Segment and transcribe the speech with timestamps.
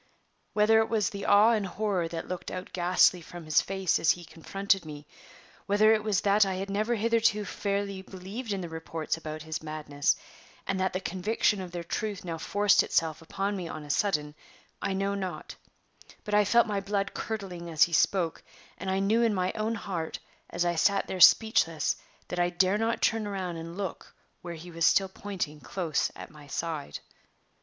[0.53, 4.09] Whether it was the awe and horror that looked out ghastly from his face as
[4.09, 5.05] he confronted me,
[5.67, 9.61] whether it was that I had never hitherto fairly believed in the reports about his
[9.61, 10.15] madness,
[10.65, 14.33] and that the conviction of their truth now forced itself upon me on a sudden,
[14.81, 15.55] I know not,
[16.23, 18.41] but I felt my blood curdling as he spoke,
[18.79, 20.17] and I knew in my own heart,
[20.49, 21.95] as I sat there speechless,
[22.29, 26.31] that I dare not turn round and look where he was still pointing close at
[26.31, 26.97] my side.